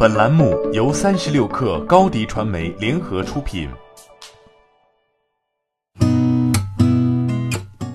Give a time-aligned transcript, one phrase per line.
[0.00, 3.68] 本栏目由三十六氪高低传媒联合出品。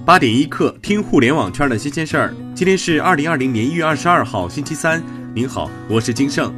[0.06, 2.36] 八点一刻，听互联网圈的新鲜事儿。
[2.54, 5.02] 今天是二零二零年一月二十二号，星期三。
[5.34, 6.54] 您好，我是金盛。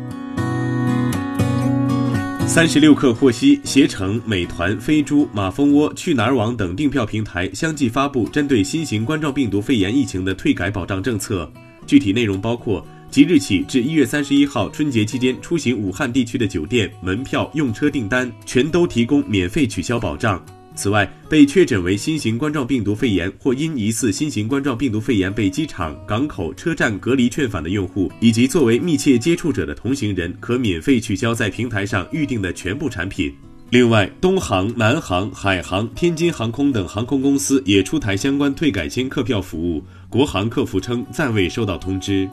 [2.47, 11.47] 三十六氪获悉，携程、美团、飞猪、马蜂窝、去哪儿网等订票平台相继发布针对新型冠状病毒肺炎疫情的退改保障政策，
[11.85, 12.83] 具体内容包括。
[13.16, 20.46] 即日起至一月三十一号春节期间出行武汉地区的酒店、门票、用车订单，全都提供免费取消保障。
[20.76, 33.34] 此外，被确诊为新型冠状病毒肺炎或因疑似新型冠状病毒肺炎被机场、港口、车站隔离劝返的用户，以及作为密切接触者的同行人，可免费取消在平台上预订的全部产品。
[33.70, 39.82] 另外，东航、南航、海航、天津航空等航空公司也出台相关退改签客票服务。
[40.09, 42.30] 国航客服称暂未收到通知。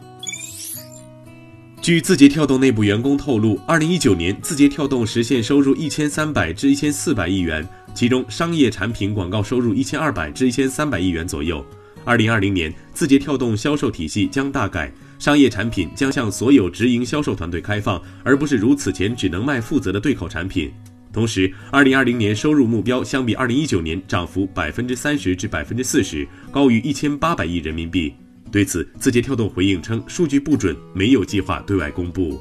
[1.83, 11.65] 据字节跳动内部员工透露，二零一九年字节跳动实现收入一千三百至一千四百亿元，其中商业产品广告收入一千二百至一千三百亿元左右。
[12.05, 20.71] 二零二零年，字节跳动销售体系将大改，商业产品将向所有直营销售团队开放，而不是如此前只能卖负责的对口产品。
[21.13, 28.15] 同时，二零二零年收入目标相比二零一九年涨幅百分之三十至百分之四十，高于一千八百亿人民币。
[28.53, 32.39] 对此，字节跳动回应称，数据不准，没有计划对外公布。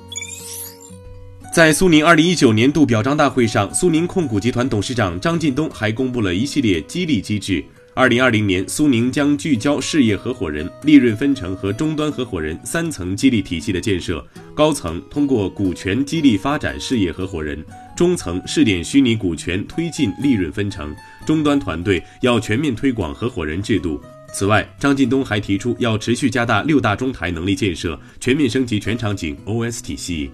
[1.53, 7.63] 在苏宁二零一九年度表彰大会上，苏宁控股集团董事长张近东还公布了一系列激励机制。
[7.93, 14.25] 二零二零年，苏宁将聚焦事业合伙人、利润分成和终端合伙人三层激励体系的建设。
[14.53, 17.61] 高层通过股权激励发展事业合伙人，
[17.95, 20.93] 中层试点虚拟股权推进利润分成，
[21.25, 24.01] 终端团队要全面推广合伙人制度。
[24.33, 30.31] 此外，张近东还提出要持续加大六大中台能力建设，全面升级全场景 OS 体系。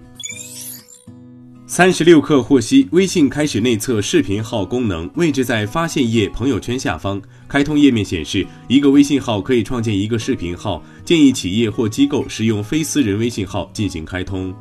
[1.66, 7.22] 三十六氪获悉，微信开始内测视频号功能，位置在发现页朋友圈下方。
[7.48, 14.54] 开通页面显示，一个微信号可以创建一个视频号，建议企业或机构使用非私人微信号进行开通。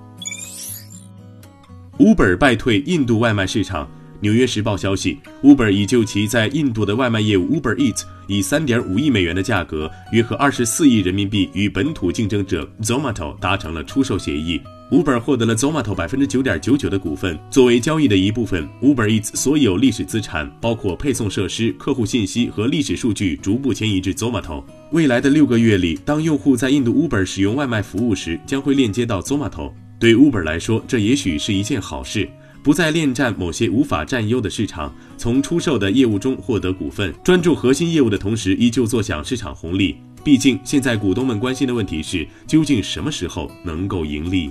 [1.99, 3.89] Uber 败退印度外卖市场。
[4.21, 14.61] 纽约时报消息，Uber 已就其在印度的外卖业务 Uber Eats 以三点五亿美元的价格，约合二十四亿人民币，与本土竞争者 Zomato 达成了出售协议。
[14.91, 24.63] Uber 获得了 Zomato 百分之九点九九的股份，作为交易的一部分，Uber Eats 所有历史资产，包括配送设施、客户信息和历史数据，逐步迁移至 Zomato。
[24.93, 29.73] 未来的六个月里，当用户在印度 Uber 使用外卖服务时，将会链接到 Zomato。
[29.99, 32.29] 对 Uber 来说，这也许是一件好事。
[32.67, 39.95] 不再恋战某些无法占优的市场，从出售的业务中获得股份，专注核心业务的同时，依旧坐享市场红利。
[40.25, 44.51] 毕竟，现在股东们关心的问题是，究竟什么时候能够盈利？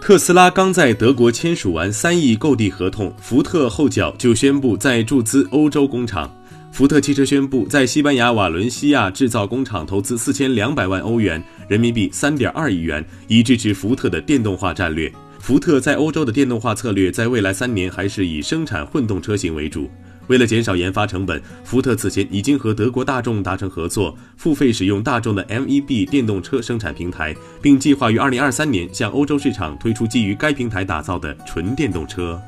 [0.00, 6.28] 特斯拉刚在德国签署完三亿购地合同，福特后脚就宣布在注资欧洲工厂。
[6.72, 11.40] 福特汽车宣布在西班牙瓦伦西亚制造工厂投资四千两百万欧元
[11.70, 15.12] （人民币三点二亿元），以支持福特的电动化战略。
[15.40, 19.90] 福特在欧洲的电动化策略，在未来三年还是以生产混动车型为主。
[20.26, 32.40] 为了减少研发成本，福特此前已经和德国大众达成合作，付费使用大众的 MEB 电动车生产平台，并计划于2023年向欧洲市场推出基于该平台打造的纯电动车。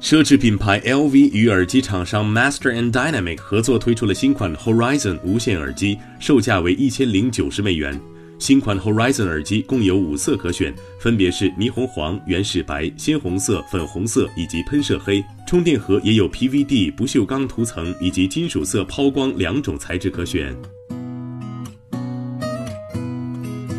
[0.00, 7.98] 奢侈品牌 LV 与耳机厂商 Master and Dynamic 合作推出了新款 Horizon 无线耳机，售价为一千零九十美元。
[8.40, 15.22] 新款 Horizon 耳机共有五色可选，分别是霓虹黄、原始白、鲜红色、粉红色以及喷射黑。
[15.46, 20.56] 充电盒也有 PVD 不锈钢涂层以及金属色抛光两种材质可选。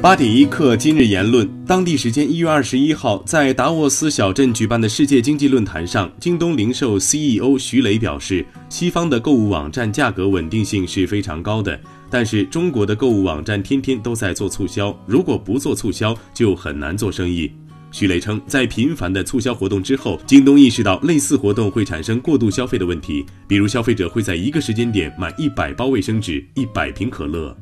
[0.01, 11.79] 八点一刻，今日言论：当地时间一月二十一号，在达沃斯小镇举办的世界经济论坛上，京东零售 CEO 徐雷表示，西方的购物网站价格稳定性是非常高的。
[12.09, 17.51] 但是中国的购物网站天天都在做促销，如果不做促销，就很难做生意。
[17.91, 27.55] 徐雷称，在频繁的促销活动之后，京东意识到类似活动会产生过度消费的问题，比如消费者会在一个时间点买一百包卫生纸、一百瓶可乐。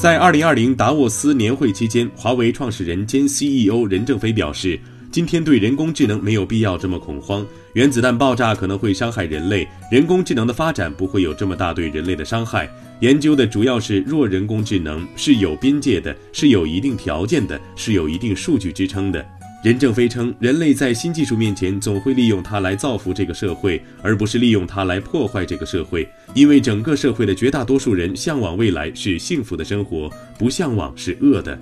[0.00, 4.80] 在二零二零达沃斯年会期间，华为创始人兼 CEO 任正非表示。
[5.12, 12.66] 今天对人工智能没有必要这么恐慌，原子弹爆炸可能会伤害人类，人工智能的发展不会有这么大对人类的伤害。
[13.00, 19.22] 研究的主要是弱人工智能，是有边界的，是有一定条件的，是有一定数据支撑的。
[19.62, 26.08] 任正非称，人类在新技术面前总会利用它来造福这个社会，而不是利用它来破坏这个社会。
[26.32, 31.60] 因为整个社会的绝大多数人向往未来是幸福的生活，不向往是恶的。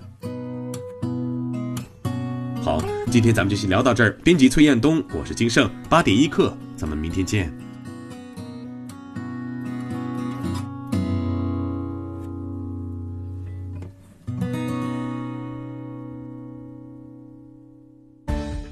[2.63, 2.81] 好，
[3.11, 4.13] 今天咱们就先聊到这儿。
[4.23, 7.68] 编辑崔彦东，我是金盛，八点一刻，咱们明天见。